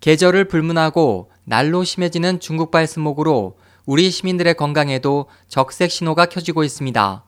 계절을 0.00 0.44
불문하고 0.46 1.30
날로 1.44 1.82
심해지는 1.82 2.40
중국발 2.40 2.86
스모그로 2.86 3.56
우리 3.84 4.10
시민들의 4.10 4.54
건강에도 4.54 5.26
적색 5.48 5.90
신호가 5.90 6.26
켜지고 6.26 6.62
있습니다. 6.62 7.24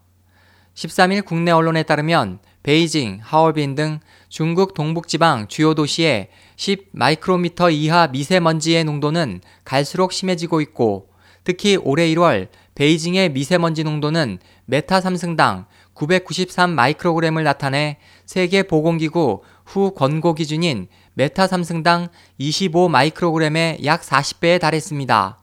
13일 0.75 1.25
국내 1.25 1.51
언론에 1.51 1.83
따르면 1.83 2.39
베이징, 2.63 3.21
하얼빈 3.23 3.75
등 3.75 4.01
중국 4.29 4.75
동북지방 4.75 5.49
주요 5.49 5.75
도시의 5.75 6.29
10 6.57 6.91
마이크로미터 6.93 7.71
이하 7.71 8.07
미세먼지의 8.09 8.85
농도는 8.85 9.41
갈수록 9.65 10.13
심해지고 10.13 10.61
있고 10.61 11.09
특히 11.43 11.77
올해 11.77 12.07
1월 12.15 12.49
베이징의 12.75 13.31
미세먼지 13.31 13.83
농도는 13.83 14.39
메타 14.67 15.01
3승당 15.01 15.65
993 15.95 16.71
마이크로그램을 16.71 17.43
나타내 17.43 17.99
세계 18.27 18.63
보건기구 18.63 19.43
후 19.65 19.95
권고 19.95 20.35
기준인 20.35 20.89
메타 21.21 21.49
3승당 21.49 22.09
25 22.39 22.89
마이크로그램의 22.89 23.81
약 23.85 24.01
40배에 24.01 24.59
달했습니다. 24.59 25.39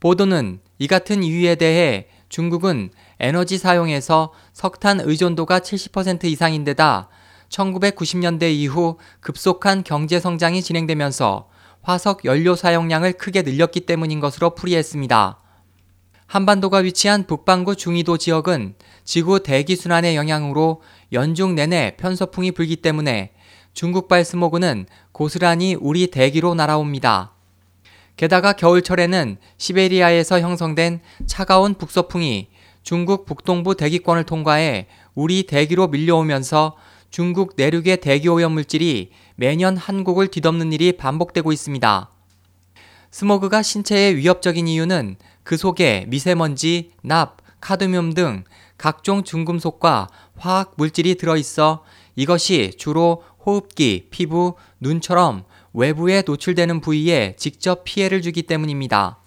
보도는 0.00 0.60
이 0.78 0.86
같은 0.86 1.22
이유에 1.22 1.56
대해 1.56 2.08
중국은 2.30 2.88
에너지 3.20 3.58
사용에서 3.58 4.32
석탄 4.54 5.00
의존도가 5.00 5.60
70% 5.60 6.24
이상인데다 6.24 7.10
1990년대 7.50 8.50
이후 8.54 8.96
급속한 9.20 9.84
경제 9.84 10.18
성장이 10.18 10.62
진행되면서 10.62 11.50
화석 11.82 12.24
연료 12.24 12.56
사용량을 12.56 13.12
크게 13.12 13.42
늘렸기 13.42 13.80
때문인 13.80 14.18
것으로 14.20 14.54
풀이했습니다. 14.54 15.42
한반도가 16.26 16.78
위치한 16.78 17.26
북반구 17.26 17.76
중위도 17.76 18.16
지역은 18.16 18.76
지구 19.04 19.42
대기 19.42 19.76
순환의 19.76 20.16
영향으로 20.16 20.80
연중 21.12 21.54
내내 21.54 21.96
편서풍이 21.98 22.52
불기 22.52 22.76
때문에 22.76 23.35
중국발 23.76 24.24
스모그는 24.24 24.86
고스란히 25.12 25.76
우리 25.78 26.06
대기로 26.06 26.54
날아옵니다. 26.54 27.32
게다가 28.16 28.54
겨울철에는 28.54 29.36
시베리아에서 29.58 30.40
형성된 30.40 31.00
차가운 31.26 31.74
북서풍이 31.74 32.48
중국 32.82 33.26
북동부 33.26 33.76
대기권을 33.76 34.24
통과해 34.24 34.86
우리 35.14 35.42
대기로 35.42 35.88
밀려오면서 35.88 36.78
중국 37.10 37.52
내륙의 37.58 37.98
대기 37.98 38.30
오염 38.30 38.52
물질이 38.52 39.10
매년 39.34 39.76
한국을 39.76 40.28
뒤덮는 40.28 40.72
일이 40.72 40.92
반복되고 40.96 41.52
있습니다. 41.52 42.10
스모그가 43.10 43.62
신체에 43.62 44.16
위협적인 44.16 44.66
이유는 44.66 45.16
그 45.42 45.58
속에 45.58 46.06
미세먼지, 46.08 46.92
납, 47.02 47.36
카드뮴 47.60 48.14
등 48.14 48.44
각종 48.78 49.22
중금속과 49.22 50.08
화학 50.38 50.72
물질이 50.76 51.16
들어있어 51.16 51.84
이것이 52.14 52.72
주로 52.78 53.22
호흡기, 53.46 54.08
피부, 54.10 54.56
눈처럼 54.80 55.44
외부에 55.72 56.22
노출되는 56.26 56.80
부위에 56.80 57.34
직접 57.38 57.84
피해를 57.84 58.20
주기 58.20 58.42
때문입니다. 58.42 59.18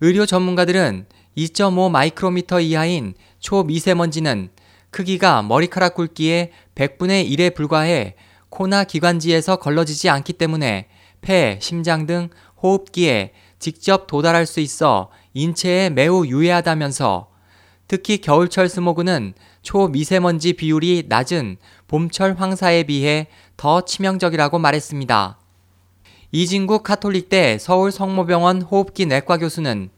의료 0.00 0.26
전문가들은 0.26 1.06
2.5 1.36 1.90
마이크로미터 1.90 2.60
이하인 2.60 3.14
초미세먼지는 3.38 4.50
크기가 4.90 5.42
머리카락 5.42 5.94
굵기의 5.94 6.50
100분의 6.74 7.30
1에 7.30 7.54
불과해 7.54 8.16
코나 8.50 8.84
기관지에서 8.84 9.56
걸러지지 9.56 10.10
않기 10.10 10.34
때문에 10.34 10.88
폐, 11.22 11.58
심장 11.62 12.06
등 12.06 12.28
호흡기에 12.62 13.32
직접 13.58 14.06
도달할 14.06 14.44
수 14.44 14.60
있어 14.60 15.10
인체에 15.32 15.88
매우 15.90 16.26
유해하다면서 16.26 17.31
특히 17.92 18.22
겨울철 18.22 18.70
스모그는 18.70 19.34
초미세먼지 19.60 20.54
비율이 20.54 21.04
낮은 21.08 21.58
봄철 21.88 22.36
황사에 22.38 22.84
비해 22.84 23.26
더 23.58 23.82
치명적이라고 23.82 24.58
말했습니다. 24.58 25.38
이진국 26.30 26.84
카톨릭대 26.84 27.58
서울 27.58 27.92
성모병원 27.92 28.62
호흡기 28.62 29.04
내과 29.04 29.36
교수는 29.36 29.90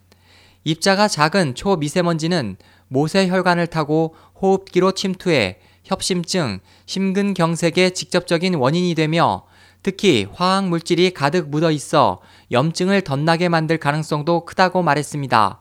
입자가 0.65 1.07
작은 1.07 1.55
초미세먼지는 1.55 2.57
모세혈관을 2.89 3.69
타고 3.69 4.17
호흡기로 4.43 4.91
침투해 4.91 5.61
협심증, 5.85 6.59
심근경색의 6.87 7.95
직접적인 7.95 8.55
원인이 8.55 8.93
되며 8.97 9.45
특히 9.85 10.27
화학 10.33 10.69
물질이 10.69 11.13
가득 11.13 11.49
묻어 11.49 11.71
있어 11.71 12.21
염증을 12.51 13.03
덧나게 13.03 13.49
만들 13.49 13.79
가능성도 13.79 14.47
크다고 14.47 14.83
말했습니다. 14.83 15.61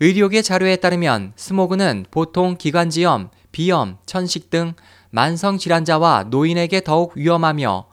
의료계 0.00 0.42
자료에 0.42 0.76
따르면 0.76 1.32
스모그는 1.34 2.06
보통 2.12 2.56
기관지염, 2.56 3.30
비염, 3.50 3.98
천식 4.06 4.48
등 4.48 4.74
만성 5.10 5.58
질환자와 5.58 6.26
노인에게 6.30 6.82
더욱 6.82 7.16
위험하며 7.16 7.86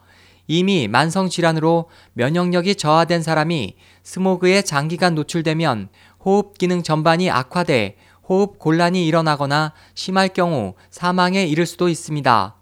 이미 0.46 0.86
만성 0.86 1.28
질환으로 1.28 1.88
면역력이 2.12 2.76
저하된 2.76 3.24
사람이 3.24 3.74
스모그에 4.04 4.62
장기간 4.62 5.16
노출되면 5.16 5.88
호흡 6.24 6.56
기능 6.56 6.84
전반이 6.84 7.28
악화돼 7.28 7.96
호흡 8.28 8.60
곤란이 8.60 9.04
일어나거나 9.04 9.72
심할 9.94 10.28
경우 10.28 10.74
사망에 10.90 11.44
이를 11.44 11.66
수도 11.66 11.88
있습니다. 11.88 12.54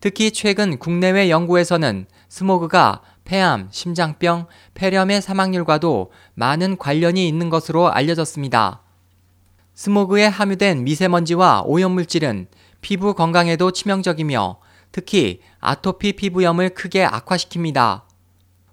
특히 0.00 0.32
최근 0.32 0.78
국내외 0.78 1.30
연구에서는 1.30 2.06
스모그가 2.28 3.02
폐암, 3.28 3.68
심장병, 3.70 4.46
폐렴의 4.72 5.20
사망률과도 5.20 6.10
많은 6.32 6.78
관련이 6.78 7.28
있는 7.28 7.50
것으로 7.50 7.92
알려졌습니다. 7.92 8.80
스모그에 9.74 10.24
함유된 10.24 10.82
미세먼지와 10.84 11.64
오염물질은 11.66 12.48
피부 12.80 13.12
건강에도 13.12 13.70
치명적이며 13.70 14.58
특히 14.92 15.40
아토피 15.60 16.14
피부염을 16.14 16.70
크게 16.70 17.06
악화시킵니다. 17.06 18.00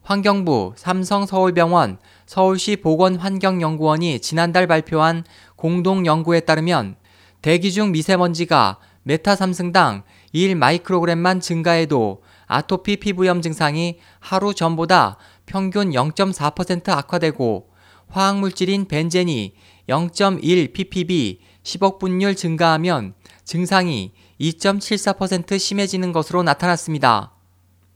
환경부, 0.03 0.73
삼성서울병원, 0.77 1.97
서울시 2.25 2.77
보건환경연구원이 2.77 4.21
지난달 4.21 4.67
발표한 4.67 5.25
공동 5.57 6.05
연구에 6.05 6.39
따르면 6.39 6.95
대기 7.41 7.73
중 7.73 7.91
미세먼지가 7.91 8.77
메타 9.03 9.35
3승당 9.35 10.03
1 10.31 10.55
마이크로그램만 10.55 11.41
증가해도 11.41 12.21
아토피 12.47 12.97
피부염 12.97 13.41
증상이 13.41 13.99
하루 14.19 14.53
전보다 14.53 15.17
평균 15.45 15.91
0.4% 15.91 16.89
악화되고 16.89 17.69
화학물질인 18.07 18.87
벤젠이 18.87 19.53
0.1 19.89 20.73
ppb 20.73 21.39
10억 21.63 21.99
분율 21.99 22.35
증가하면 22.35 23.13
증상이 23.43 24.11
2.74% 24.39 25.57
심해지는 25.57 26.11
것으로 26.11 26.43
나타났습니다. 26.43 27.31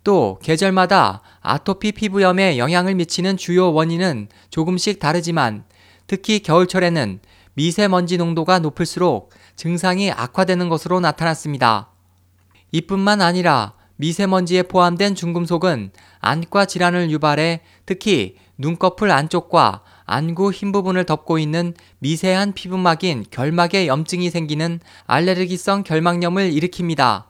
또 0.04 0.40
계절마다 0.42 1.22
아토피 1.42 1.92
피부염에 1.92 2.58
영향을 2.58 2.96
미치는 2.96 3.38
주요 3.38 3.72
원인은 3.74 4.30
조금씩 4.50 5.00
다르지만 5.00 5.66
특히 6.08 6.40
겨울철에는 6.40 7.20
미세먼지 7.54 8.18
농도가 8.18 8.60
높을수록 8.60 9.32
증상이 9.56 10.12
악화되는 10.12 10.70
것으로 10.70 11.00
나타났습니다. 11.00 11.90
이뿐만 12.72 13.22
아니라 13.22 13.74
미세먼지에 14.00 14.64
포함된 14.64 15.14
중금속은 15.14 15.92
안과 16.22 16.64
질환을 16.64 17.12
유발해 17.12 17.60
특히 17.86 18.38
눈꺼풀 18.58 19.12
안쪽과 19.12 19.84
안구 20.06 20.54
흰 20.54 20.72
부분을 20.72 21.06
덮고 21.06 21.38
있는 21.38 21.74
미세한 22.00 22.54
피부막인 22.54 23.26
결막에 23.30 23.88
염증이 23.88 24.30
생기는 24.30 24.80
알레르기성 25.06 25.84
결막염을 25.84 26.50
일으킵니다. 26.52 27.26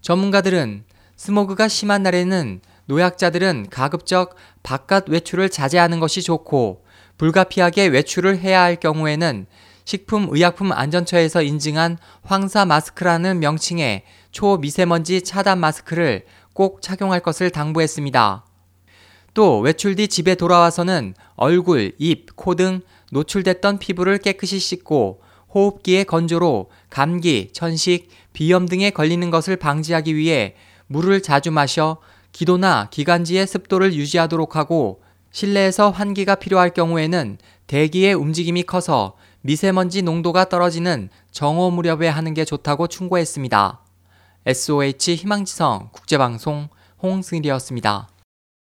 전문가들은 0.00 0.84
스모그가 1.14 1.68
심한 1.68 2.02
날에는 2.02 2.62
노약자들은 2.86 3.66
가급적 3.68 4.34
바깥 4.62 5.10
외출을 5.10 5.50
자제하는 5.50 6.00
것이 6.00 6.22
좋고 6.22 6.84
불가피하게 7.18 7.88
외출을 7.88 8.38
해야 8.38 8.62
할 8.62 8.76
경우에는 8.76 9.46
식품의약품안전처에서 9.86 11.42
인증한 11.42 11.96
황사 12.22 12.66
마스크라는 12.66 13.40
명칭의 13.40 14.02
초미세먼지 14.32 15.22
차단 15.22 15.58
마스크를 15.58 16.26
꼭 16.52 16.82
착용할 16.82 17.20
것을 17.20 17.50
당부했습니다. 17.50 18.44
또 19.32 19.60
외출 19.60 19.94
뒤 19.94 20.08
집에 20.08 20.34
돌아와서는 20.34 21.14
얼굴, 21.36 21.92
입, 21.98 22.36
코 22.36 22.54
등 22.54 22.80
노출됐던 23.12 23.78
피부를 23.78 24.18
깨끗이 24.18 24.58
씻고 24.58 25.22
호흡기의 25.54 26.04
건조로 26.04 26.70
감기, 26.90 27.50
천식, 27.52 28.08
비염 28.32 28.66
등에 28.66 28.90
걸리는 28.90 29.30
것을 29.30 29.56
방지하기 29.56 30.16
위해 30.16 30.56
물을 30.86 31.22
자주 31.22 31.50
마셔 31.50 31.98
기도나 32.32 32.88
기관지의 32.90 33.46
습도를 33.46 33.94
유지하도록 33.94 34.56
하고 34.56 35.02
실내에서 35.30 35.90
환기가 35.90 36.36
필요할 36.36 36.70
경우에는 36.70 37.38
대기의 37.66 38.14
움직임이 38.14 38.62
커서 38.62 39.16
미세먼지 39.46 40.02
농도가 40.02 40.48
떨어지는 40.48 41.08
정오 41.30 41.70
무렵에 41.70 42.08
하는 42.08 42.34
게 42.34 42.44
좋다고 42.44 42.88
충고했습니다. 42.88 43.80
SOH 44.44 45.14
희망지성 45.14 45.90
국제방송 45.92 46.68
홍승일이었습니다. 47.00 48.08